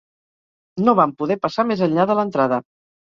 [0.87, 2.61] No vam poder passar més enllà de l'entrada.